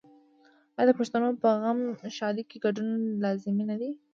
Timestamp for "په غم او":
1.41-1.93